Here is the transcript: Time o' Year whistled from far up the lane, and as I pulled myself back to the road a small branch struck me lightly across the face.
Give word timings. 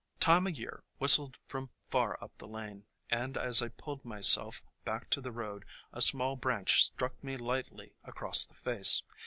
Time 0.19 0.47
o' 0.47 0.49
Year 0.49 0.83
whistled 0.97 1.37
from 1.45 1.69
far 1.91 2.17
up 2.23 2.35
the 2.39 2.47
lane, 2.47 2.87
and 3.11 3.37
as 3.37 3.61
I 3.61 3.67
pulled 3.69 4.03
myself 4.03 4.63
back 4.83 5.11
to 5.11 5.21
the 5.21 5.31
road 5.31 5.63
a 5.93 6.01
small 6.01 6.35
branch 6.35 6.81
struck 6.85 7.23
me 7.23 7.37
lightly 7.37 7.93
across 8.03 8.43
the 8.43 8.55
face. 8.55 9.03